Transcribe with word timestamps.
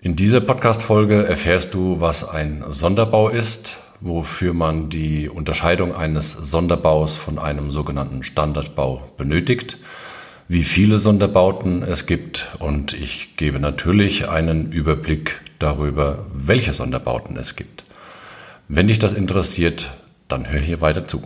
In 0.00 0.14
dieser 0.14 0.40
Podcast-Folge 0.40 1.26
erfährst 1.26 1.74
du, 1.74 2.00
was 2.00 2.22
ein 2.22 2.64
Sonderbau 2.68 3.30
ist, 3.30 3.78
wofür 4.00 4.54
man 4.54 4.90
die 4.90 5.28
Unterscheidung 5.28 5.92
eines 5.92 6.30
Sonderbaus 6.30 7.16
von 7.16 7.40
einem 7.40 7.72
sogenannten 7.72 8.22
Standardbau 8.22 9.02
benötigt, 9.16 9.76
wie 10.46 10.62
viele 10.62 11.00
Sonderbauten 11.00 11.82
es 11.82 12.06
gibt 12.06 12.46
und 12.60 12.92
ich 12.92 13.36
gebe 13.36 13.58
natürlich 13.58 14.28
einen 14.28 14.70
Überblick 14.70 15.40
darüber, 15.58 16.26
welche 16.32 16.74
Sonderbauten 16.74 17.36
es 17.36 17.56
gibt. 17.56 17.82
Wenn 18.68 18.86
dich 18.86 19.00
das 19.00 19.14
interessiert, 19.14 19.90
dann 20.28 20.48
hör 20.48 20.60
hier 20.60 20.80
weiter 20.80 21.06
zu. 21.06 21.24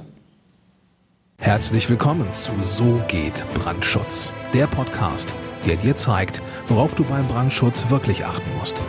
Herzlich 1.36 1.90
willkommen 1.90 2.32
zu 2.32 2.52
So 2.62 3.02
geht 3.06 3.44
Brandschutz, 3.52 4.32
der 4.54 4.66
Podcast 4.66 5.34
der 5.66 5.76
dir 5.76 5.96
zeigt, 5.96 6.42
worauf 6.68 6.94
du 6.94 7.04
beim 7.04 7.26
Brandschutz 7.26 7.90
wirklich 7.90 8.24
achten 8.24 8.50
musst. 8.58 8.82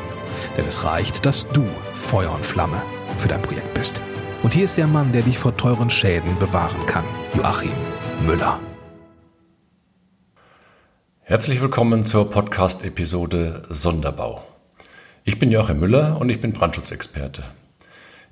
Denn 0.57 0.65
es 0.67 0.83
reicht, 0.83 1.25
dass 1.25 1.47
du 1.49 1.65
Feuer 1.93 2.33
und 2.33 2.45
Flamme 2.45 2.81
für 3.17 3.27
dein 3.27 3.41
Projekt 3.41 3.73
bist. 3.73 4.01
Und 4.43 4.53
hier 4.53 4.65
ist 4.65 4.77
der 4.77 4.87
Mann, 4.87 5.11
der 5.11 5.21
dich 5.21 5.37
vor 5.37 5.55
teuren 5.55 5.89
Schäden 5.89 6.37
bewahren 6.37 6.85
kann, 6.85 7.05
Joachim 7.35 7.71
Müller. 8.25 8.59
Herzlich 11.21 11.61
willkommen 11.61 12.03
zur 12.03 12.29
Podcast-Episode 12.29 13.63
Sonderbau. 13.69 14.43
Ich 15.23 15.39
bin 15.39 15.51
Joachim 15.51 15.79
Müller 15.79 16.19
und 16.19 16.29
ich 16.29 16.41
bin 16.41 16.51
Brandschutzexperte. 16.51 17.43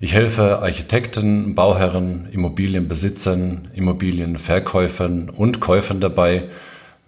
Ich 0.02 0.14
helfe 0.14 0.60
Architekten, 0.60 1.56
Bauherren, 1.56 2.28
Immobilienbesitzern, 2.32 3.70
Immobilienverkäufern 3.74 5.30
und 5.30 5.60
Käufern 5.62 6.02
dabei, 6.02 6.50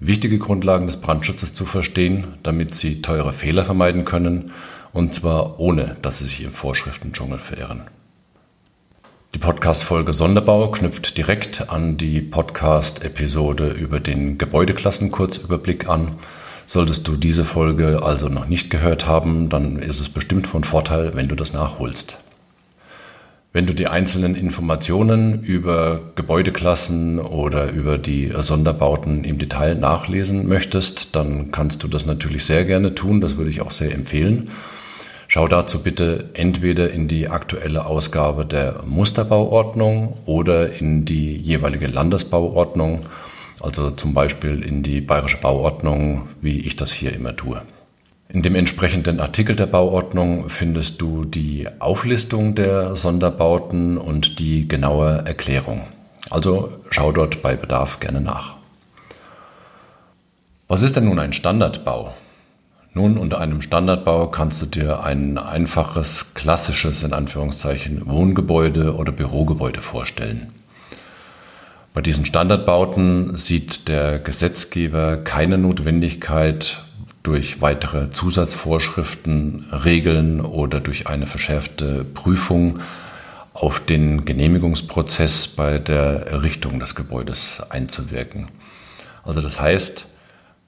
wichtige 0.07 0.37
Grundlagen 0.37 0.87
des 0.87 0.97
Brandschutzes 0.97 1.53
zu 1.53 1.65
verstehen, 1.65 2.35
damit 2.43 2.75
sie 2.75 3.01
teure 3.01 3.33
Fehler 3.33 3.65
vermeiden 3.65 4.05
können, 4.05 4.51
und 4.91 5.13
zwar 5.13 5.59
ohne, 5.59 5.97
dass 6.01 6.19
sie 6.19 6.25
sich 6.25 6.43
im 6.43 6.51
Vorschriftendschungel 6.51 7.39
verirren. 7.39 7.81
Die 9.33 9.39
Podcast-Folge 9.39 10.13
Sonderbau 10.13 10.69
knüpft 10.69 11.17
direkt 11.17 11.69
an 11.69 11.97
die 11.97 12.21
Podcast-Episode 12.21 13.71
über 13.71 13.99
den 13.99 14.37
Gebäudeklassenkurzüberblick 14.37 15.89
an. 15.89 16.19
Solltest 16.67 17.07
du 17.07 17.15
diese 17.15 17.43
Folge 17.43 18.03
also 18.03 18.29
noch 18.29 18.47
nicht 18.47 18.69
gehört 18.69 19.07
haben, 19.07 19.49
dann 19.49 19.79
ist 19.79 19.99
es 19.99 20.09
bestimmt 20.09 20.45
von 20.45 20.63
Vorteil, 20.63 21.15
wenn 21.15 21.27
du 21.27 21.35
das 21.35 21.51
nachholst. 21.51 22.19
Wenn 23.55 23.67
du 23.67 23.75
die 23.75 23.85
einzelnen 23.85 24.33
Informationen 24.33 25.43
über 25.43 26.01
Gebäudeklassen 26.15 27.19
oder 27.19 27.71
über 27.71 27.99
die 27.99 28.33
Sonderbauten 28.35 29.23
im 29.23 29.37
Detail 29.37 29.75
nachlesen 29.75 30.47
möchtest, 30.47 31.15
dann 31.15 31.51
kannst 31.51 31.83
du 31.83 31.87
das 31.87 32.07
natürlich 32.07 32.45
sehr 32.45 32.65
gerne 32.65 32.95
tun. 32.95 33.21
Das 33.21 33.37
würde 33.37 33.51
ich 33.51 33.61
auch 33.61 33.69
sehr 33.69 33.93
empfehlen. 33.93 34.49
Schau 35.27 35.47
dazu 35.47 35.83
bitte 35.83 36.31
entweder 36.33 36.89
in 36.89 37.07
die 37.07 37.29
aktuelle 37.29 37.85
Ausgabe 37.85 38.43
der 38.43 38.81
Musterbauordnung 38.87 40.17
oder 40.25 40.73
in 40.73 41.05
die 41.05 41.37
jeweilige 41.37 41.85
Landesbauordnung, 41.85 43.01
also 43.59 43.91
zum 43.91 44.15
Beispiel 44.15 44.63
in 44.63 44.81
die 44.81 44.99
Bayerische 44.99 45.37
Bauordnung, 45.37 46.27
wie 46.41 46.59
ich 46.61 46.75
das 46.75 46.91
hier 46.91 47.13
immer 47.13 47.35
tue. 47.35 47.61
In 48.33 48.41
dem 48.41 48.55
entsprechenden 48.55 49.19
Artikel 49.19 49.55
der 49.55 49.67
Bauordnung 49.67 50.49
findest 50.49 50.99
du 50.99 51.23
die 51.23 51.67
Auflistung 51.77 52.55
der 52.55 52.95
Sonderbauten 52.95 53.99
und 53.99 54.39
die 54.39 54.67
genaue 54.67 55.23
Erklärung. 55.23 55.83
Also 56.31 56.71
schau 56.89 57.11
dort 57.11 57.43
bei 57.43 57.55
Bedarf 57.55 57.99
gerne 57.99 58.21
nach. 58.21 58.55
Was 60.67 60.81
ist 60.81 60.95
denn 60.95 61.05
nun 61.05 61.19
ein 61.19 61.33
Standardbau? 61.33 62.15
Nun, 62.95 63.19
unter 63.19 63.39
einem 63.39 63.61
Standardbau 63.61 64.25
kannst 64.31 64.63
du 64.63 64.65
dir 64.65 65.03
ein 65.03 65.37
einfaches, 65.37 66.33
klassisches, 66.33 67.03
in 67.03 67.13
Anführungszeichen, 67.13 68.01
Wohngebäude 68.07 68.95
oder 68.95 69.11
Bürogebäude 69.11 69.81
vorstellen. 69.81 70.51
Bei 71.93 72.01
diesen 72.01 72.25
Standardbauten 72.25 73.35
sieht 73.35 73.87
der 73.87 74.17
Gesetzgeber 74.17 75.17
keine 75.17 75.59
Notwendigkeit, 75.59 76.83
durch 77.23 77.61
weitere 77.61 78.09
Zusatzvorschriften, 78.09 79.65
Regeln 79.71 80.41
oder 80.41 80.81
durch 80.81 81.07
eine 81.07 81.25
verschärfte 81.25 82.03
Prüfung 82.03 82.79
auf 83.53 83.79
den 83.79 84.25
Genehmigungsprozess 84.25 85.47
bei 85.47 85.79
der 85.79 86.27
Errichtung 86.27 86.79
des 86.79 86.95
Gebäudes 86.95 87.61
einzuwirken. 87.69 88.49
Also 89.23 89.41
das 89.41 89.59
heißt, 89.59 90.05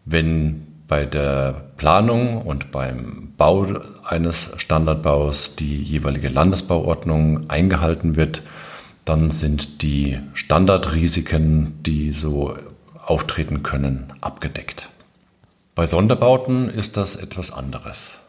wenn 0.05 0.67
bei 0.87 1.05
der 1.05 1.71
Planung 1.77 2.41
und 2.41 2.71
beim 2.71 3.33
Bau 3.37 3.67
eines 4.03 4.53
Standardbaus 4.57 5.55
die 5.55 5.77
jeweilige 5.81 6.29
Landesbauordnung 6.29 7.49
eingehalten 7.49 8.15
wird, 8.15 8.43
dann 9.03 9.29
sind 9.31 9.81
die 9.81 10.19
Standardrisiken, 10.33 11.83
die 11.83 12.11
so 12.11 12.55
auftreten 13.03 13.61
können, 13.61 14.13
abgedeckt. 14.21 14.89
Bei 15.75 15.85
Sonderbauten 15.85 16.69
ist 16.69 16.95
das 16.95 17.17
etwas 17.17 17.51
anderes. 17.51 18.19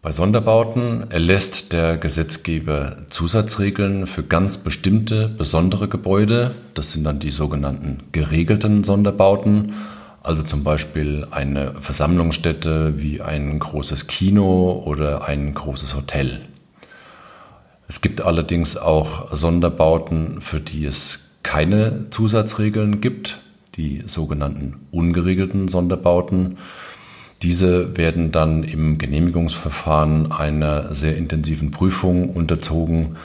Bei 0.00 0.10
Sonderbauten 0.10 1.10
erlässt 1.10 1.74
der 1.74 1.98
Gesetzgeber 1.98 2.96
Zusatzregeln 3.10 4.06
für 4.06 4.22
ganz 4.22 4.56
bestimmte 4.56 5.28
besondere 5.28 5.86
Gebäude. 5.86 6.54
Das 6.72 6.92
sind 6.92 7.04
dann 7.04 7.18
die 7.18 7.28
sogenannten 7.28 8.04
geregelten 8.10 8.84
Sonderbauten, 8.84 9.74
also 10.22 10.42
zum 10.44 10.64
Beispiel 10.64 11.26
eine 11.30 11.74
Versammlungsstätte 11.78 13.02
wie 13.02 13.20
ein 13.20 13.58
großes 13.58 14.06
Kino 14.06 14.82
oder 14.82 15.26
ein 15.26 15.52
großes 15.52 15.94
Hotel. 15.94 16.40
Es 17.86 18.00
gibt 18.00 18.22
allerdings 18.22 18.78
auch 18.78 19.30
Sonderbauten, 19.30 20.40
für 20.40 20.60
die 20.60 20.86
es 20.86 21.36
keine 21.42 22.08
Zusatzregeln 22.08 23.02
gibt 23.02 23.40
die 23.76 24.02
sogenannten 24.06 24.74
ungeregelten 24.90 25.68
Sonderbauten. 25.68 26.58
Diese 27.42 27.96
werden 27.96 28.32
dann 28.32 28.64
im 28.64 28.98
Genehmigungsverfahren 28.98 30.32
einer 30.32 30.94
sehr 30.94 31.16
intensiven 31.16 31.70
Prüfung 31.70 32.30
unterzogen, 32.30 33.16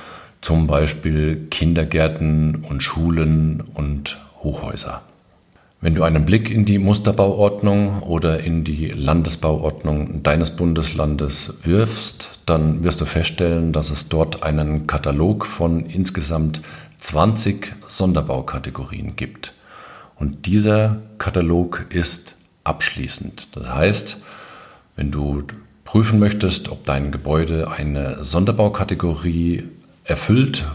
zum 0.42 0.68
Beispiel 0.68 1.48
Kindergärten 1.50 2.66
und 2.68 2.82
Schulen 2.82 3.62
und 3.74 4.20
Hochhäuser. 4.42 5.02
Wenn 5.84 5.96
du 5.96 6.04
einen 6.04 6.26
Blick 6.26 6.52
in 6.52 6.66
die 6.66 6.78
Musterbauordnung 6.78 8.04
oder 8.04 8.42
in 8.42 8.64
die 8.64 8.90
Landesbauordnung 8.90 10.22
deines 10.22 10.52
Bundeslandes 10.52 11.60
wirfst, 11.64 12.40
dann 12.46 12.84
wirst 12.84 13.02
du 13.02 13.06
feststellen, 13.06 13.72
dass 13.72 13.90
es 13.90 14.08
dort 14.08 14.44
einen 14.44 14.86
Katalog 14.86 15.44
von 15.46 15.88
insgesamt 15.88 16.62
20 16.98 17.74
Sonderbaukategorien 17.88 19.16
gibt. 19.16 19.56
Und 20.22 20.46
dieser 20.46 21.02
Katalog 21.18 21.88
ist 21.90 22.36
abschließend. 22.64 23.56
Das 23.56 23.74
heißt, 23.74 24.22
wenn 24.96 25.10
du 25.10 25.42
prüfen 25.84 26.20
möchtest, 26.20 26.70
ob 26.70 26.86
dein 26.86 27.12
Gebäude 27.12 27.72
eine 27.72 28.24
Sonderbaukategorie 28.24 29.64
erfüllt, 30.04 30.66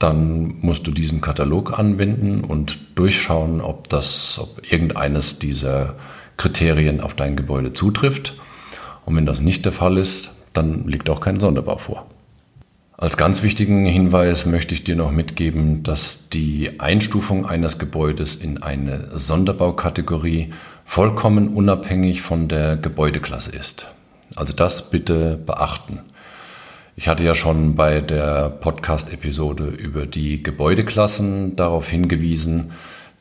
dann 0.00 0.56
musst 0.60 0.88
du 0.88 0.90
diesen 0.90 1.20
Katalog 1.20 1.78
anwenden 1.78 2.42
und 2.42 2.80
durchschauen, 2.96 3.60
ob 3.60 3.88
das, 3.88 4.40
ob 4.42 4.72
irgendeines 4.72 5.38
dieser 5.38 5.94
Kriterien 6.36 7.00
auf 7.00 7.14
dein 7.14 7.36
Gebäude 7.36 7.72
zutrifft. 7.74 8.34
Und 9.04 9.14
wenn 9.14 9.24
das 9.24 9.40
nicht 9.40 9.64
der 9.64 9.72
Fall 9.72 9.98
ist, 9.98 10.32
dann 10.52 10.88
liegt 10.88 11.08
auch 11.08 11.20
kein 11.20 11.38
Sonderbau 11.38 11.78
vor. 11.78 12.08
Als 12.98 13.18
ganz 13.18 13.42
wichtigen 13.42 13.84
Hinweis 13.84 14.46
möchte 14.46 14.74
ich 14.74 14.82
dir 14.82 14.96
noch 14.96 15.10
mitgeben, 15.10 15.82
dass 15.82 16.30
die 16.30 16.80
Einstufung 16.80 17.44
eines 17.44 17.78
Gebäudes 17.78 18.36
in 18.36 18.62
eine 18.62 19.10
Sonderbaukategorie 19.18 20.48
vollkommen 20.86 21.48
unabhängig 21.48 22.22
von 22.22 22.48
der 22.48 22.78
Gebäudeklasse 22.78 23.54
ist. 23.54 23.94
Also 24.34 24.54
das 24.54 24.88
bitte 24.88 25.36
beachten. 25.36 26.00
Ich 26.96 27.06
hatte 27.06 27.22
ja 27.22 27.34
schon 27.34 27.74
bei 27.76 28.00
der 28.00 28.48
Podcast-Episode 28.48 29.66
über 29.66 30.06
die 30.06 30.42
Gebäudeklassen 30.42 31.54
darauf 31.54 31.90
hingewiesen, 31.90 32.72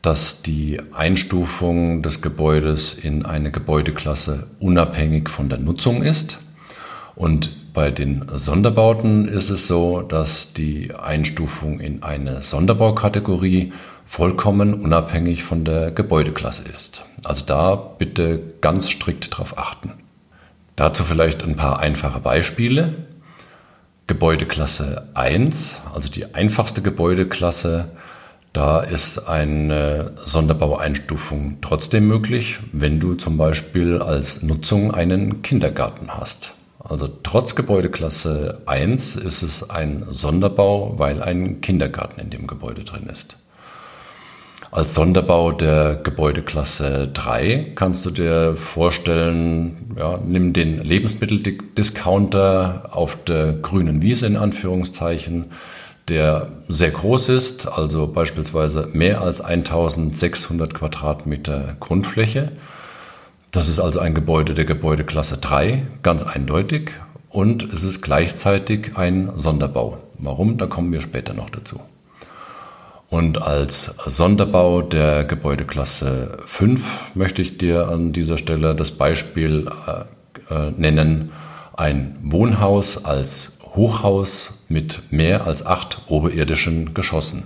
dass 0.01 0.41
die 0.41 0.79
Einstufung 0.93 2.01
des 2.01 2.21
Gebäudes 2.21 2.93
in 2.93 3.25
eine 3.25 3.51
Gebäudeklasse 3.51 4.47
unabhängig 4.59 5.27
von 5.27 5.49
der 5.49 5.57
Nutzung 5.57 6.01
ist. 6.01 6.37
Und 7.15 7.49
bei 7.75 7.91
den 7.91 8.25
Sonderbauten 8.33 9.27
ist 9.27 9.49
es 9.49 9.67
so, 9.67 10.01
dass 10.01 10.53
die 10.53 10.95
Einstufung 10.95 11.79
in 11.79 12.01
eine 12.01 12.41
Sonderbaukategorie 12.41 13.73
vollkommen 14.05 14.73
unabhängig 14.73 15.43
von 15.43 15.65
der 15.65 15.91
Gebäudeklasse 15.91 16.63
ist. 16.73 17.03
Also 17.23 17.45
da 17.45 17.75
bitte 17.75 18.41
ganz 18.61 18.89
strikt 18.89 19.33
darauf 19.33 19.57
achten. 19.57 19.91
Dazu 20.75 21.03
vielleicht 21.03 21.43
ein 21.43 21.57
paar 21.57 21.79
einfache 21.79 22.19
Beispiele. 22.19 22.95
Gebäudeklasse 24.07 25.09
1, 25.13 25.77
also 25.93 26.09
die 26.09 26.33
einfachste 26.33 26.81
Gebäudeklasse, 26.81 27.89
da 28.53 28.79
ist 28.79 29.27
eine 29.27 30.13
Sonderbaueinstufung 30.23 31.57
trotzdem 31.61 32.07
möglich, 32.07 32.59
wenn 32.71 32.99
du 32.99 33.15
zum 33.15 33.35
Beispiel 33.35 34.01
als 34.01 34.43
Nutzung 34.43 34.93
einen 34.93 35.41
Kindergarten 35.41 36.07
hast. 36.09 36.53
Also 36.87 37.09
trotz 37.23 37.55
Gebäudeklasse 37.55 38.61
1 38.67 39.15
ist 39.15 39.41
es 39.41 39.71
ein 39.71 40.05
Sonderbau, 40.09 40.93
weil 40.97 41.23
ein 41.23 41.59
Kindergarten 41.59 42.21
in 42.21 42.29
dem 42.29 42.45
Gebäude 42.45 42.83
drin 42.83 43.07
ist. 43.11 43.37
Als 44.69 44.93
Sonderbau 44.93 45.51
der 45.51 45.95
Gebäudeklasse 45.95 47.09
3 47.11 47.71
kannst 47.75 48.05
du 48.05 48.11
dir 48.11 48.55
vorstellen, 48.55 49.95
ja, 49.97 50.19
nimm 50.23 50.53
den 50.53 50.83
Lebensmitteldiscounter 50.83 52.89
auf 52.91 53.17
der 53.23 53.53
grünen 53.53 54.03
Wiese 54.03 54.27
in 54.27 54.37
Anführungszeichen, 54.37 55.45
der 56.07 56.51
sehr 56.67 56.91
groß 56.91 57.29
ist, 57.29 57.67
also 57.67 58.05
beispielsweise 58.05 58.89
mehr 58.93 59.21
als 59.21 59.41
1600 59.41 60.75
Quadratmeter 60.75 61.77
Grundfläche. 61.79 62.51
Das 63.55 63.69
ist 63.69 63.79
also 63.79 64.01
ein 64.01 64.13
Gebäude 64.13 64.53
der 64.53 64.65
Gebäudeklasse 64.65 65.37
3, 65.37 65.87
ganz 66.03 66.23
eindeutig. 66.23 66.91
Und 67.29 67.63
es 67.63 67.85
ist 67.85 68.01
gleichzeitig 68.01 68.97
ein 68.97 69.31
Sonderbau. 69.37 69.97
Warum? 70.17 70.57
Da 70.57 70.67
kommen 70.67 70.91
wir 70.91 70.99
später 70.99 71.33
noch 71.33 71.49
dazu. 71.49 71.79
Und 73.07 73.41
als 73.41 73.95
Sonderbau 74.05 74.81
der 74.81 75.23
Gebäudeklasse 75.23 76.39
5 76.45 77.15
möchte 77.15 77.41
ich 77.41 77.57
dir 77.57 77.87
an 77.87 78.11
dieser 78.11 78.37
Stelle 78.37 78.75
das 78.75 78.91
Beispiel 78.91 79.69
äh, 79.87 80.53
äh, 80.53 80.71
nennen, 80.71 81.31
ein 81.77 82.17
Wohnhaus 82.23 83.05
als 83.05 83.53
Hochhaus 83.73 84.65
mit 84.67 85.13
mehr 85.13 85.47
als 85.47 85.65
acht 85.65 86.01
oberirdischen 86.07 86.93
Geschossen. 86.93 87.43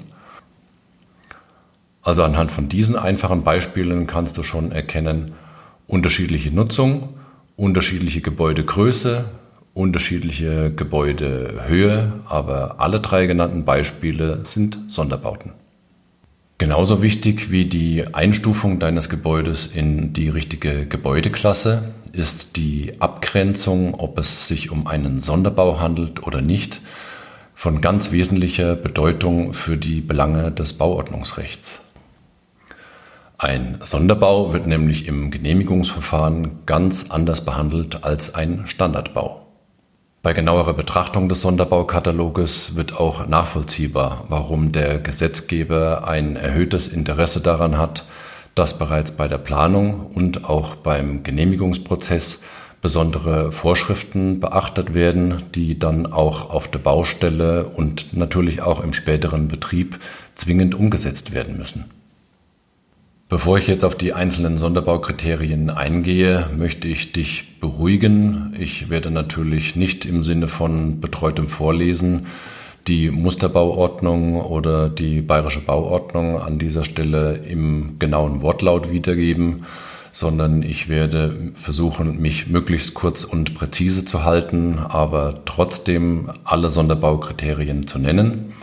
Also 2.02 2.24
anhand 2.24 2.50
von 2.52 2.68
diesen 2.68 2.96
einfachen 2.96 3.44
Beispielen 3.44 4.08
kannst 4.08 4.40
du 4.40 4.42
schon 4.42 4.72
erkennen, 4.72 5.36
unterschiedliche 5.90 6.52
Nutzung, 6.52 7.10
unterschiedliche 7.58 8.22
Gebäudegröße, 8.22 9.26
unterschiedliche 9.74 10.72
Gebäudehöhe, 10.72 12.14
aber 12.26 12.80
alle 12.80 13.02
drei 13.02 13.26
genannten 13.26 13.66
Beispiele 13.66 14.46
sind 14.46 14.80
Sonderbauten. 14.88 15.52
Genauso 16.58 17.02
wichtig 17.02 17.52
wie 17.52 17.66
die 17.66 18.14
Einstufung 18.14 18.80
deines 18.80 19.10
Gebäudes 19.10 19.68
in 19.68 20.14
die 20.14 20.30
richtige 20.30 20.86
Gebäudeklasse 20.86 21.94
ist 22.12 22.58
die 22.58 22.94
Abgrenzung, 23.00 23.94
ob 23.96 24.20
es 24.20 24.48
sich 24.48 24.70
um 24.70 24.86
einen 24.86 25.20
Sonderbau 25.20 25.80
handelt 25.80 26.26
oder 26.26 26.42
nicht, 26.42 26.82
von 27.56 27.82
ganz 27.82 28.12
wesentlicher 28.12 28.76
Bedeutung 28.76 29.54
für 29.54 29.78
die 29.78 30.02
Belange 30.02 30.52
des 30.52 30.74
Bauordnungsrechts. 30.74 31.82
Ein 33.42 33.78
Sonderbau 33.82 34.52
wird 34.52 34.68
nämlich 34.68 35.08
im 35.08 35.32
Genehmigungsverfahren 35.32 36.66
ganz 36.66 37.10
anders 37.10 37.46
behandelt 37.46 38.04
als 38.04 38.36
ein 38.36 38.68
Standardbau. 38.68 39.48
Bei 40.22 40.34
genauerer 40.34 40.74
Betrachtung 40.74 41.30
des 41.30 41.42
Sonderbaukataloges 41.42 42.76
wird 42.76 43.00
auch 43.00 43.30
nachvollziehbar, 43.30 44.26
warum 44.28 44.74
der 44.74 45.00
Gesetzgeber 45.00 46.06
ein 46.06 46.36
erhöhtes 46.36 46.90
Interesse 46.90 47.40
daran 47.40 47.78
hat, 47.78 48.04
dass 48.56 48.78
bereits 48.78 49.14
bei 49.14 49.30
der 49.30 49.38
Planung 49.38 50.08
und 50.08 50.44
auch 50.44 50.76
beim 50.76 51.24
Genehmigungsprozess 51.24 52.44
besondere 52.82 53.54
Vorschriften 53.54 54.42
beachtet 54.42 54.94
werden, 54.94 55.44
die 55.56 55.80
dann 55.80 56.08
auch 56.08 56.50
auf 56.50 56.68
der 56.68 56.80
Baustelle 56.80 57.68
und 57.68 58.12
natürlich 58.12 58.62
auch 58.62 58.84
im 58.84 58.92
späteren 58.92 59.48
Betrieb 59.48 59.98
zwingend 60.34 60.76
umgesetzt 60.76 61.34
werden 61.34 61.58
müssen. 61.58 61.86
Bevor 63.30 63.60
ich 63.60 63.68
jetzt 63.68 63.86
auf 63.86 63.94
die 63.94 64.14
einzelnen 64.14 64.58
Sonderbaukriterien 64.58 65.70
eingehe, 65.70 66.50
möchte 66.58 66.88
ich 66.88 67.12
dich 67.12 67.60
beruhigen. 67.60 68.56
Ich 68.58 68.90
werde 68.90 69.12
natürlich 69.12 69.76
nicht 69.76 70.08
im 70.08 70.24
Sinne 70.24 70.48
von 70.48 71.00
betreutem 71.00 71.48
Vorlesen 71.48 72.26
die 72.88 73.12
Musterbauordnung 73.12 74.42
oder 74.42 74.90
die 74.90 75.22
bayerische 75.22 75.62
Bauordnung 75.62 76.42
an 76.42 76.58
dieser 76.58 76.84
Stelle 76.84 77.36
im 77.36 77.98
genauen 78.00 78.42
Wortlaut 78.42 78.90
wiedergeben, 78.90 79.66
sondern 80.12 80.64
ich 80.64 80.90
werde 80.90 81.52
versuchen, 81.54 82.20
mich 82.20 82.48
möglichst 82.48 82.96
kurz 82.96 83.26
und 83.26 83.54
präzise 83.54 84.06
zu 84.06 84.24
halten, 84.24 84.80
aber 84.80 85.42
trotzdem 85.46 86.32
alle 86.46 86.72
Sonderbaukriterien 86.72 87.86
zu 87.86 88.00
nennen. 88.00 88.54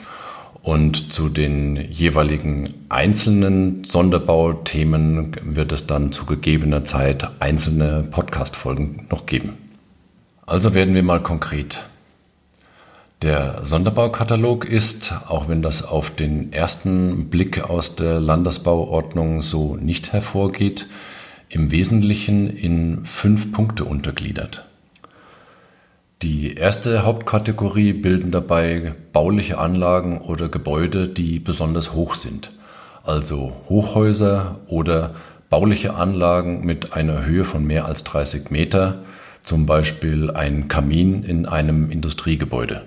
Und 0.66 1.12
zu 1.12 1.28
den 1.28 1.76
jeweiligen 1.92 2.74
einzelnen 2.88 3.84
Sonderbauthemen 3.84 5.36
wird 5.44 5.70
es 5.70 5.86
dann 5.86 6.10
zu 6.10 6.26
gegebener 6.26 6.82
Zeit 6.82 7.40
einzelne 7.40 8.02
Podcast-Folgen 8.10 9.06
noch 9.08 9.26
geben. 9.26 9.56
Also 10.44 10.74
werden 10.74 10.96
wir 10.96 11.04
mal 11.04 11.22
konkret. 11.22 11.84
Der 13.22 13.64
Sonderbaukatalog 13.64 14.64
ist, 14.64 15.14
auch 15.28 15.48
wenn 15.48 15.62
das 15.62 15.84
auf 15.84 16.10
den 16.10 16.52
ersten 16.52 17.30
Blick 17.30 17.62
aus 17.62 17.94
der 17.94 18.18
Landesbauordnung 18.18 19.42
so 19.42 19.76
nicht 19.76 20.12
hervorgeht, 20.12 20.88
im 21.48 21.70
Wesentlichen 21.70 22.50
in 22.50 23.04
fünf 23.04 23.52
Punkte 23.52 23.84
untergliedert. 23.84 24.66
Die 26.22 26.54
erste 26.54 27.04
Hauptkategorie 27.04 27.92
bilden 27.92 28.30
dabei 28.30 28.94
bauliche 29.12 29.58
Anlagen 29.58 30.18
oder 30.22 30.48
Gebäude, 30.48 31.08
die 31.08 31.38
besonders 31.38 31.92
hoch 31.92 32.14
sind, 32.14 32.48
also 33.04 33.54
Hochhäuser 33.68 34.56
oder 34.66 35.14
bauliche 35.50 35.94
Anlagen 35.94 36.64
mit 36.64 36.94
einer 36.94 37.26
Höhe 37.26 37.44
von 37.44 37.66
mehr 37.66 37.84
als 37.84 38.02
30 38.04 38.50
Meter, 38.50 39.00
zum 39.42 39.66
Beispiel 39.66 40.30
ein 40.30 40.68
Kamin 40.68 41.22
in 41.22 41.44
einem 41.44 41.90
Industriegebäude. 41.90 42.84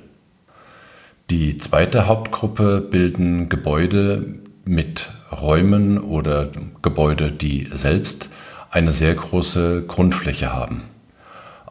Die 1.30 1.58
zweite 1.58 2.08
Hauptgruppe 2.08 2.82
bilden 2.82 3.48
Gebäude 3.48 4.26
mit 4.66 5.12
Räumen 5.32 6.00
oder 6.00 6.50
Gebäude, 6.82 7.32
die 7.32 7.70
selbst 7.72 8.32
eine 8.72 8.92
sehr 8.92 9.14
große 9.14 9.84
Grundfläche 9.86 10.52
haben, 10.52 10.86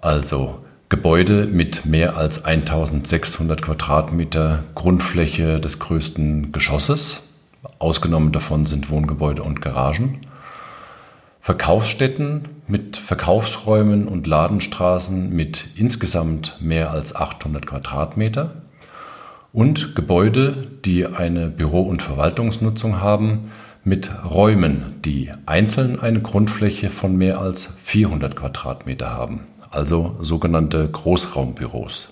also 0.00 0.62
Gebäude 0.90 1.46
mit 1.46 1.84
mehr 1.84 2.16
als 2.16 2.46
1600 2.46 3.60
Quadratmeter 3.60 4.64
Grundfläche 4.74 5.60
des 5.60 5.80
größten 5.80 6.50
Geschosses. 6.50 7.28
Ausgenommen 7.78 8.32
davon 8.32 8.64
sind 8.64 8.88
Wohngebäude 8.88 9.42
und 9.42 9.60
Garagen. 9.60 10.20
Verkaufsstätten 11.42 12.48
mit 12.66 12.96
Verkaufsräumen 12.96 14.08
und 14.08 14.26
Ladenstraßen 14.26 15.28
mit 15.28 15.66
insgesamt 15.76 16.56
mehr 16.62 16.90
als 16.90 17.14
800 17.14 17.66
Quadratmeter. 17.66 18.62
Und 19.52 19.94
Gebäude, 19.94 20.68
die 20.86 21.04
eine 21.04 21.48
Büro- 21.48 21.82
und 21.82 22.00
Verwaltungsnutzung 22.00 23.02
haben, 23.02 23.52
mit 23.84 24.10
Räumen, 24.24 24.94
die 25.04 25.32
einzeln 25.44 26.00
eine 26.00 26.22
Grundfläche 26.22 26.88
von 26.88 27.14
mehr 27.14 27.42
als 27.42 27.76
400 27.82 28.36
Quadratmeter 28.36 29.10
haben 29.10 29.42
also 29.70 30.16
sogenannte 30.20 30.88
Großraumbüros. 30.88 32.08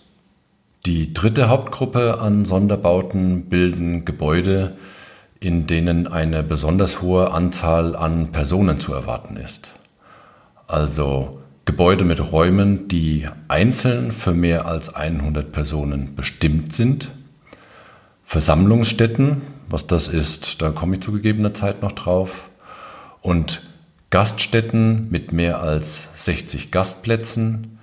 Die 0.84 1.12
dritte 1.12 1.48
Hauptgruppe 1.48 2.20
an 2.20 2.44
Sonderbauten 2.44 3.46
bilden 3.46 4.04
Gebäude, 4.04 4.76
in 5.40 5.66
denen 5.66 6.06
eine 6.06 6.42
besonders 6.42 7.02
hohe 7.02 7.32
Anzahl 7.32 7.96
an 7.96 8.32
Personen 8.32 8.80
zu 8.80 8.94
erwarten 8.94 9.36
ist. 9.36 9.72
Also 10.66 11.40
Gebäude 11.64 12.04
mit 12.04 12.32
Räumen, 12.32 12.86
die 12.86 13.28
einzeln 13.48 14.12
für 14.12 14.32
mehr 14.32 14.66
als 14.66 14.94
100 14.94 15.50
Personen 15.50 16.14
bestimmt 16.14 16.72
sind. 16.72 17.10
Versammlungsstätten, 18.24 19.42
was 19.68 19.88
das 19.88 20.06
ist, 20.06 20.62
da 20.62 20.70
komme 20.70 20.94
ich 20.94 21.00
zu 21.00 21.10
gegebener 21.10 21.54
Zeit 21.54 21.82
noch 21.82 21.92
drauf. 21.92 22.48
Und 23.20 23.62
Gaststätten 24.10 25.08
mit 25.10 25.32
mehr 25.32 25.60
als 25.60 26.08
60 26.24 26.70
Gastplätzen 26.70 27.78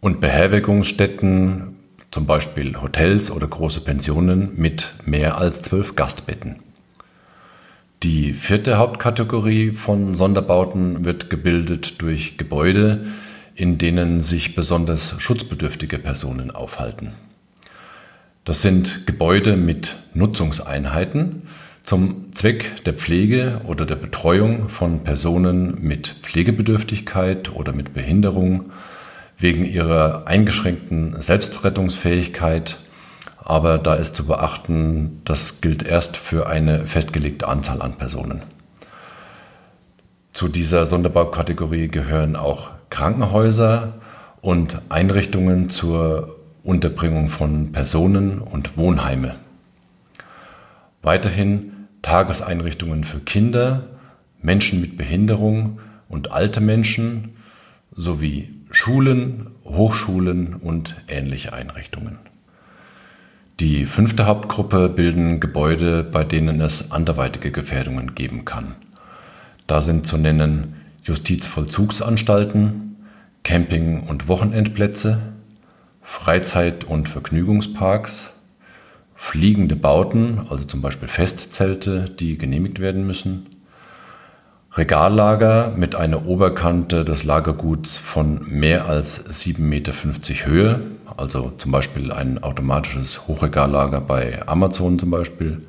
und 0.00 0.20
Beherbergungsstätten, 0.20 1.76
zum 2.10 2.26
Beispiel 2.26 2.80
Hotels 2.80 3.30
oder 3.30 3.46
große 3.46 3.80
Pensionen 3.80 4.52
mit 4.56 4.94
mehr 5.06 5.38
als 5.38 5.62
12 5.62 5.96
Gastbetten. 5.96 6.56
Die 8.02 8.34
vierte 8.34 8.76
Hauptkategorie 8.76 9.70
von 9.70 10.14
Sonderbauten 10.14 11.06
wird 11.06 11.30
gebildet 11.30 12.02
durch 12.02 12.36
Gebäude, 12.36 13.06
in 13.54 13.78
denen 13.78 14.20
sich 14.20 14.54
besonders 14.54 15.14
schutzbedürftige 15.18 15.98
Personen 15.98 16.50
aufhalten. 16.50 17.14
Das 18.44 18.60
sind 18.60 19.06
Gebäude 19.06 19.56
mit 19.56 19.96
Nutzungseinheiten, 20.12 21.48
zum 21.84 22.32
Zweck 22.32 22.82
der 22.84 22.94
Pflege 22.94 23.60
oder 23.66 23.84
der 23.84 23.96
Betreuung 23.96 24.70
von 24.70 25.04
Personen 25.04 25.82
mit 25.82 26.08
Pflegebedürftigkeit 26.22 27.54
oder 27.54 27.72
mit 27.72 27.92
Behinderung 27.92 28.72
wegen 29.36 29.66
ihrer 29.66 30.26
eingeschränkten 30.26 31.20
Selbstrettungsfähigkeit. 31.20 32.78
Aber 33.36 33.76
da 33.76 33.94
ist 33.94 34.16
zu 34.16 34.26
beachten, 34.26 35.20
das 35.24 35.60
gilt 35.60 35.82
erst 35.82 36.16
für 36.16 36.46
eine 36.46 36.86
festgelegte 36.86 37.46
Anzahl 37.46 37.82
an 37.82 37.98
Personen. 37.98 38.42
Zu 40.32 40.48
dieser 40.48 40.86
Sonderbaukategorie 40.86 41.88
gehören 41.88 42.34
auch 42.34 42.70
Krankenhäuser 42.88 44.00
und 44.40 44.80
Einrichtungen 44.88 45.68
zur 45.68 46.36
Unterbringung 46.62 47.28
von 47.28 47.72
Personen 47.72 48.40
und 48.40 48.78
Wohnheime. 48.78 49.36
Weiterhin 51.02 51.73
Tageseinrichtungen 52.04 53.02
für 53.02 53.18
Kinder, 53.18 53.88
Menschen 54.42 54.80
mit 54.82 54.96
Behinderung 54.98 55.80
und 56.08 56.32
alte 56.32 56.60
Menschen 56.60 57.30
sowie 57.96 58.54
Schulen, 58.70 59.50
Hochschulen 59.64 60.54
und 60.54 60.96
ähnliche 61.08 61.54
Einrichtungen. 61.54 62.18
Die 63.58 63.86
fünfte 63.86 64.26
Hauptgruppe 64.26 64.90
bilden 64.90 65.40
Gebäude, 65.40 66.04
bei 66.04 66.24
denen 66.24 66.60
es 66.60 66.92
anderweitige 66.92 67.50
Gefährdungen 67.52 68.14
geben 68.14 68.44
kann. 68.44 68.74
Da 69.66 69.80
sind 69.80 70.06
zu 70.06 70.18
nennen 70.18 70.74
Justizvollzugsanstalten, 71.04 72.96
Camping- 73.44 74.02
und 74.02 74.28
Wochenendplätze, 74.28 75.22
Freizeit- 76.02 76.84
und 76.84 77.08
Vergnügungsparks, 77.08 78.33
fliegende 79.24 79.74
Bauten, 79.74 80.42
also 80.50 80.66
zum 80.66 80.82
Beispiel 80.82 81.08
Festzelte, 81.08 82.04
die 82.04 82.36
genehmigt 82.36 82.78
werden 82.78 83.06
müssen, 83.06 83.46
Regallager 84.74 85.72
mit 85.74 85.94
einer 85.94 86.26
Oberkante 86.26 87.06
des 87.06 87.24
Lagerguts 87.24 87.96
von 87.96 88.42
mehr 88.46 88.86
als 88.86 89.26
7,50 89.30 89.60
Meter 89.62 89.92
Höhe, 90.46 90.80
also 91.16 91.52
zum 91.56 91.72
Beispiel 91.72 92.12
ein 92.12 92.42
automatisches 92.42 93.26
Hochregallager 93.26 94.02
bei 94.02 94.46
Amazon 94.46 94.98
zum 94.98 95.10
Beispiel. 95.10 95.62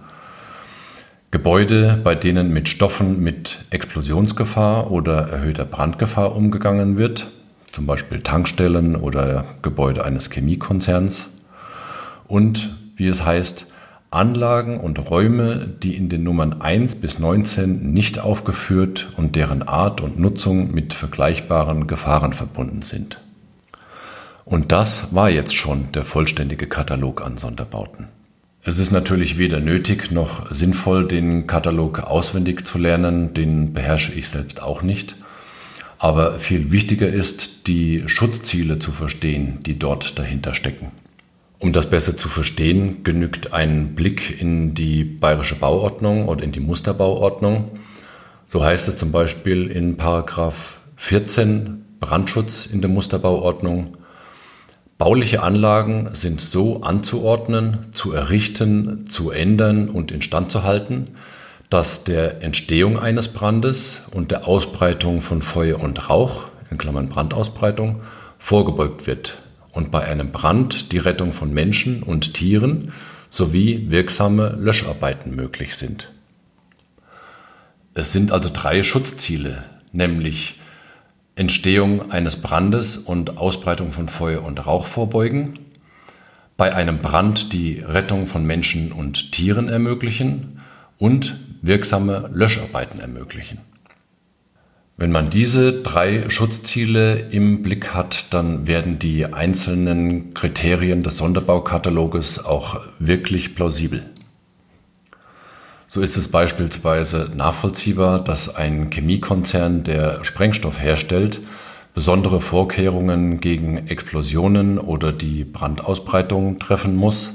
Gebäude, 1.32 2.00
bei 2.04 2.14
denen 2.14 2.52
mit 2.52 2.68
Stoffen 2.68 3.24
mit 3.24 3.64
Explosionsgefahr 3.70 4.92
oder 4.92 5.30
erhöhter 5.30 5.66
Brandgefahr 5.66 6.36
umgegangen 6.36 6.98
wird, 6.98 7.28
zum 7.72 7.86
Beispiel 7.86 8.20
Tankstellen 8.20 8.98
oder 8.98 9.46
Gebäude 9.62 10.04
eines 10.04 10.30
Chemiekonzerns. 10.30 11.30
Und, 12.28 12.76
wie 12.96 13.08
es 13.08 13.26
heißt, 13.26 13.68
Anlagen 14.12 14.80
und 14.80 15.10
Räume, 15.10 15.68
die 15.84 15.96
in 15.96 16.08
den 16.08 16.24
Nummern 16.24 16.62
1 16.62 16.96
bis 16.96 17.20
19 17.20 17.92
nicht 17.92 18.20
aufgeführt 18.20 19.10
und 19.18 19.36
deren 19.36 19.62
Art 19.64 20.00
und 20.00 20.20
Nutzung 20.20 20.74
mit 20.74 20.94
vergleichbaren 20.94 21.88
Gefahren 21.88 22.34
verbunden 22.34 22.82
sind. 22.82 23.20
Und 24.46 24.72
das 24.72 25.14
war 25.14 25.30
jetzt 25.30 25.56
schon 25.56 25.92
der 25.92 26.04
vollständige 26.04 26.68
Katalog 26.68 27.26
an 27.26 27.38
Sonderbauten. 27.38 28.08
Es 28.64 28.80
ist 28.80 28.92
natürlich 28.92 29.38
weder 29.38 29.60
nötig 29.60 30.12
noch 30.12 30.52
sinnvoll, 30.52 31.08
den 31.08 31.46
Katalog 31.46 32.00
auswendig 32.00 32.66
zu 32.66 32.78
lernen, 32.78 33.34
den 33.34 33.74
beherrsche 33.74 34.14
ich 34.14 34.30
selbst 34.30 34.62
auch 34.62 34.82
nicht. 34.82 35.16
Aber 35.98 36.40
viel 36.40 36.72
wichtiger 36.72 37.08
ist, 37.08 37.68
die 37.68 38.04
Schutzziele 38.08 38.80
zu 38.80 38.92
verstehen, 38.92 39.60
die 39.66 39.78
dort 39.78 40.18
dahinter 40.18 40.54
stecken. 40.54 40.92
Um 41.60 41.72
das 41.72 41.90
besser 41.90 42.18
zu 42.18 42.28
verstehen, 42.28 43.04
genügt 43.04 43.54
ein 43.54 43.96
Blick 43.96 44.42
in 44.42 44.74
die 44.74 45.04
bayerische 45.04 45.56
Bauordnung 45.56 46.28
oder 46.28 46.44
in 46.44 46.52
die 46.52 46.60
Musterbauordnung. 46.60 47.72
So 48.46 48.64
heißt 48.64 48.88
es 48.88 48.98
zum 48.98 49.12
Beispiel 49.12 49.72
in 49.72 49.96
Paragraph 49.96 50.80
14 50.98 51.86
Brandschutz 52.00 52.66
in 52.66 52.82
der 52.82 52.90
Musterbauordnung. 52.90 53.98
Bauliche 54.98 55.44
Anlagen 55.44 56.10
sind 56.14 56.42
so 56.42 56.82
anzuordnen, 56.82 57.88
zu 57.94 58.14
errichten, 58.14 59.08
zu 59.08 59.32
ändern 59.32 59.90
und 59.90 60.12
instand 60.12 60.52
zu 60.52 60.64
halten, 60.64 61.16
dass 61.70 62.04
der 62.04 62.44
Entstehung 62.44 63.00
eines 63.00 63.30
Brandes 63.30 64.02
und 64.12 64.32
der 64.32 64.48
Ausbreitung 64.48 65.22
von 65.22 65.42
Feuer 65.42 65.80
und 65.80 66.10
Rauch, 66.10 66.44
in 66.70 66.78
Klammern 66.78 67.10
Brandausbreitung, 67.10 68.02
vorgebeugt 68.38 69.08
wird 69.08 69.38
und 69.76 69.92
bei 69.92 70.04
einem 70.06 70.32
Brand 70.32 70.92
die 70.94 70.98
Rettung 70.98 71.34
von 71.34 71.54
Menschen 71.54 72.02
und 72.02 72.34
Tieren 72.34 72.94
sowie 73.30 73.92
wirksame 73.92 74.56
Löscharbeiten 74.58 75.36
möglich 75.36 75.76
sind. 75.76 76.12
Es 77.94 78.12
sind 78.12 78.32
also 78.32 78.50
drei 78.52 78.82
Schutzziele, 78.82 79.64
nämlich 79.92 80.60
Entstehung 81.36 82.12
eines 82.12 82.42
Brandes 82.42 82.98
und 82.98 83.38
Ausbreitung 83.38 83.92
von 83.92 84.08
Feuer 84.08 84.44
und 84.44 84.66
Rauch 84.66 84.86
vorbeugen, 84.86 85.60
bei 86.56 86.74
einem 86.74 87.00
Brand 87.00 87.52
die 87.52 87.80
Rettung 87.80 88.28
von 88.28 88.46
Menschen 88.46 88.94
und 88.94 89.34
Tieren 89.34 89.68
ermöglichen 89.68 90.62
und 90.98 91.36
wirksame 91.62 92.30
Löscharbeiten 92.34 93.02
ermöglichen. 93.02 93.58
Wenn 94.98 95.12
man 95.12 95.30
diese 95.30 95.82
drei 95.82 96.30
Schutzziele 96.30 97.18
im 97.32 97.62
Blick 97.62 97.94
hat, 97.94 98.34
dann 98.34 98.66
werden 98.66 98.98
die 98.98 99.26
einzelnen 99.26 100.34
Kriterien 100.34 101.04
des 101.04 101.18
Sonderbaukataloges 101.18 102.46
auch 102.46 102.80
wirklich 102.98 103.56
plausibel. 103.56 104.06
So 105.88 106.00
ist 106.00 106.16
es 106.16 106.30
beispielsweise 106.30 107.30
nachvollziehbar, 107.36 108.24
dass 108.24 108.56
ein 108.56 108.90
Chemiekonzern, 108.90 109.84
der 109.84 110.24
Sprengstoff 110.24 110.80
herstellt, 110.80 111.42
besondere 111.94 112.40
Vorkehrungen 112.40 113.42
gegen 113.42 113.88
Explosionen 113.88 114.80
oder 114.80 115.12
die 115.12 115.44
Brandausbreitung 115.44 116.60
treffen 116.60 116.96
muss 116.96 117.34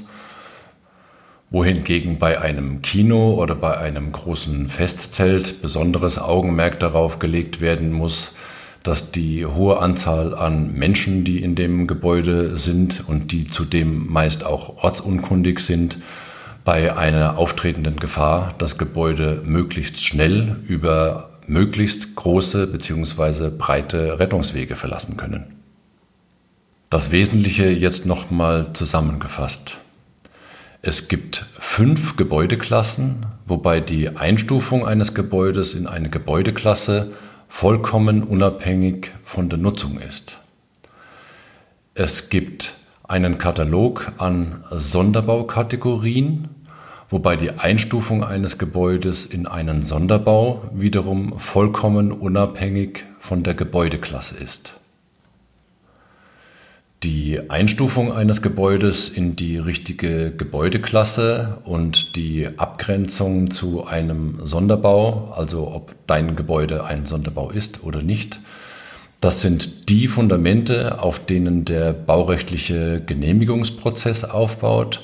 wohingegen 1.51 2.17
bei 2.17 2.39
einem 2.41 2.81
Kino 2.81 3.33
oder 3.35 3.55
bei 3.55 3.77
einem 3.77 4.13
großen 4.13 4.69
Festzelt 4.69 5.61
besonderes 5.61 6.17
Augenmerk 6.17 6.79
darauf 6.79 7.19
gelegt 7.19 7.59
werden 7.59 7.91
muss, 7.91 8.33
dass 8.83 9.11
die 9.11 9.45
hohe 9.45 9.77
Anzahl 9.79 10.33
an 10.33 10.73
Menschen, 10.73 11.23
die 11.23 11.43
in 11.43 11.55
dem 11.55 11.87
Gebäude 11.87 12.57
sind 12.57 13.03
und 13.07 13.31
die 13.31 13.43
zudem 13.43 14.11
meist 14.11 14.45
auch 14.45 14.81
ortsunkundig 14.83 15.59
sind, 15.59 15.99
bei 16.63 16.95
einer 16.95 17.37
auftretenden 17.37 17.97
Gefahr 17.97 18.55
das 18.57 18.77
Gebäude 18.77 19.41
möglichst 19.45 20.03
schnell 20.03 20.57
über 20.67 21.31
möglichst 21.47 22.15
große 22.15 22.67
bzw. 22.67 23.49
breite 23.49 24.19
Rettungswege 24.19 24.75
verlassen 24.75 25.17
können. 25.17 25.55
Das 26.89 27.11
Wesentliche 27.11 27.69
jetzt 27.69 28.05
nochmal 28.05 28.73
zusammengefasst. 28.73 29.80
Es 30.83 31.07
gibt 31.07 31.45
fünf 31.59 32.15
Gebäudeklassen, 32.15 33.27
wobei 33.45 33.81
die 33.81 34.17
Einstufung 34.17 34.83
eines 34.83 35.13
Gebäudes 35.13 35.75
in 35.75 35.85
eine 35.85 36.09
Gebäudeklasse 36.09 37.11
vollkommen 37.47 38.23
unabhängig 38.23 39.11
von 39.23 39.47
der 39.47 39.59
Nutzung 39.59 39.99
ist. 39.99 40.39
Es 41.93 42.31
gibt 42.31 42.77
einen 43.07 43.37
Katalog 43.37 44.11
an 44.17 44.63
Sonderbaukategorien, 44.71 46.47
wobei 47.09 47.35
die 47.35 47.51
Einstufung 47.51 48.23
eines 48.23 48.57
Gebäudes 48.57 49.27
in 49.27 49.45
einen 49.45 49.83
Sonderbau 49.83 50.63
wiederum 50.73 51.37
vollkommen 51.37 52.11
unabhängig 52.11 53.05
von 53.19 53.43
der 53.43 53.53
Gebäudeklasse 53.53 54.35
ist. 54.35 54.80
Die 57.03 57.49
Einstufung 57.49 58.13
eines 58.13 58.43
Gebäudes 58.43 59.09
in 59.09 59.35
die 59.35 59.57
richtige 59.57 60.31
Gebäudeklasse 60.31 61.57
und 61.63 62.15
die 62.15 62.47
Abgrenzung 62.57 63.49
zu 63.49 63.85
einem 63.85 64.45
Sonderbau, 64.45 65.33
also 65.35 65.67
ob 65.71 65.95
dein 66.05 66.35
Gebäude 66.35 66.83
ein 66.83 67.07
Sonderbau 67.07 67.49
ist 67.49 67.83
oder 67.83 68.03
nicht, 68.03 68.39
das 69.19 69.41
sind 69.41 69.89
die 69.89 70.07
Fundamente, 70.07 70.99
auf 71.01 71.25
denen 71.25 71.65
der 71.65 71.93
baurechtliche 71.93 73.01
Genehmigungsprozess 73.03 74.23
aufbaut, 74.23 75.01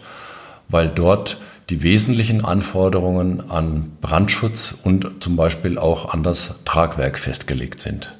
weil 0.69 0.89
dort 0.89 1.37
die 1.71 1.81
wesentlichen 1.81 2.45
Anforderungen 2.45 3.49
an 3.49 3.91
Brandschutz 4.01 4.75
und 4.83 5.23
zum 5.23 5.35
Beispiel 5.35 5.79
auch 5.79 6.13
an 6.13 6.21
das 6.21 6.63
Tragwerk 6.63 7.17
festgelegt 7.17 7.81
sind. 7.81 8.16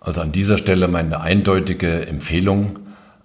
Also 0.00 0.22
an 0.22 0.32
dieser 0.32 0.56
Stelle 0.56 0.88
meine 0.88 1.20
eindeutige 1.20 2.06
Empfehlung, 2.06 2.78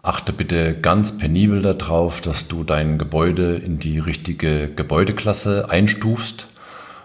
achte 0.03 0.33
bitte 0.33 0.75
ganz 0.75 1.17
penibel 1.17 1.61
darauf, 1.61 2.19
dass 2.19 2.49
du 2.49 2.65
dein 2.65 2.97
Gebäude 2.97 3.55
in 3.55 3.79
die 3.79 3.97
richtige 3.97 4.69
Gebäudeklasse 4.69 5.69
einstufst 5.69 6.47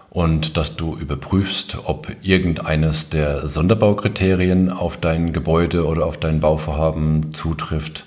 und 0.09 0.57
dass 0.57 0.75
du 0.75 0.97
überprüfst, 0.97 1.77
ob 1.85 2.11
irgendeines 2.21 3.09
der 3.09 3.47
Sonderbaukriterien 3.47 4.69
auf 4.69 4.97
dein 4.97 5.31
Gebäude 5.31 5.87
oder 5.87 6.05
auf 6.05 6.17
dein 6.17 6.41
Bauvorhaben 6.41 7.33
zutrifft 7.33 8.05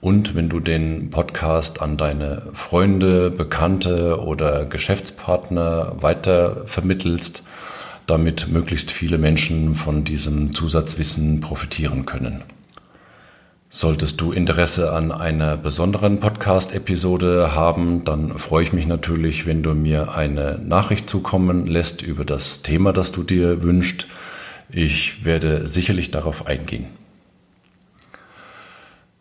und 0.00 0.34
wenn 0.34 0.48
du 0.48 0.60
den 0.60 1.08
Podcast 1.08 1.80
an 1.80 1.96
deine 1.96 2.42
Freunde, 2.52 3.30
Bekannte 3.30 4.20
oder 4.20 4.66
Geschäftspartner 4.66 5.96
weiter 6.00 6.66
vermittelst 6.66 7.42
damit 8.10 8.48
möglichst 8.48 8.90
viele 8.90 9.18
Menschen 9.18 9.76
von 9.76 10.02
diesem 10.02 10.52
Zusatzwissen 10.52 11.40
profitieren 11.40 12.06
können. 12.06 12.42
Solltest 13.72 14.20
du 14.20 14.32
Interesse 14.32 14.92
an 14.92 15.12
einer 15.12 15.56
besonderen 15.56 16.18
Podcast-Episode 16.18 17.54
haben, 17.54 18.02
dann 18.02 18.36
freue 18.36 18.64
ich 18.64 18.72
mich 18.72 18.88
natürlich, 18.88 19.46
wenn 19.46 19.62
du 19.62 19.74
mir 19.74 20.12
eine 20.12 20.58
Nachricht 20.58 21.08
zukommen 21.08 21.68
lässt 21.68 22.02
über 22.02 22.24
das 22.24 22.62
Thema, 22.62 22.92
das 22.92 23.12
du 23.12 23.22
dir 23.22 23.62
wünschst. 23.62 24.08
Ich 24.70 25.24
werde 25.24 25.68
sicherlich 25.68 26.10
darauf 26.10 26.48
eingehen. 26.48 26.86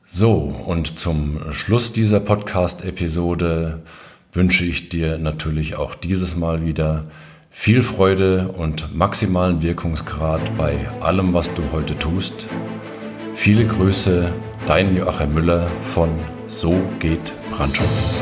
So, 0.08 0.34
und 0.34 0.98
zum 0.98 1.53
Schluss 1.53 1.91
dieser 1.91 2.20
Podcast-Episode 2.20 3.84
wünsche 4.32 4.65
ich 4.65 4.89
dir 4.89 5.20
natürlich 5.20 5.75
auch 5.75 5.94
dieses 5.94 6.36
Mal 6.36 6.65
wieder 6.65 7.06
viel 7.51 7.84
Freude 7.84 8.48
und 8.48 8.96
maximalen 8.96 9.62
Wirkungsgrad 9.62 10.58
bei 10.58 10.89
allem, 11.01 11.36
was 11.36 11.53
du 11.53 11.62
heute 11.72 12.00
tust. 12.00 12.48
Viele 13.41 13.63
Grüße, 13.63 14.34
dein 14.67 14.98
Joachim 14.98 15.34
Müller 15.34 15.65
von 15.81 16.10
So 16.46 16.75
geht 17.00 17.34
Brandschutz. 17.51 18.17